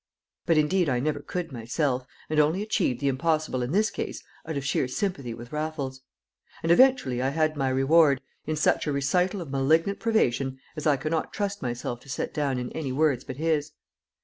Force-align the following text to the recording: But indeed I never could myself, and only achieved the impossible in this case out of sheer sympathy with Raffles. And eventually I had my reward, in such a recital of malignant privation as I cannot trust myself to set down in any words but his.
But 0.47 0.57
indeed 0.57 0.89
I 0.89 0.99
never 0.99 1.19
could 1.19 1.51
myself, 1.51 2.07
and 2.27 2.39
only 2.39 2.63
achieved 2.63 3.01
the 3.01 3.07
impossible 3.07 3.61
in 3.61 3.71
this 3.71 3.91
case 3.91 4.23
out 4.47 4.57
of 4.57 4.65
sheer 4.65 4.87
sympathy 4.87 5.31
with 5.35 5.51
Raffles. 5.51 6.01
And 6.63 6.71
eventually 6.71 7.21
I 7.21 7.29
had 7.29 7.55
my 7.55 7.69
reward, 7.69 8.19
in 8.47 8.55
such 8.55 8.87
a 8.87 8.91
recital 8.91 9.41
of 9.41 9.51
malignant 9.51 9.99
privation 9.99 10.57
as 10.75 10.87
I 10.87 10.97
cannot 10.97 11.33
trust 11.33 11.61
myself 11.61 11.99
to 11.99 12.09
set 12.09 12.33
down 12.33 12.57
in 12.57 12.71
any 12.71 12.91
words 12.91 13.23
but 13.23 13.37
his. 13.37 13.73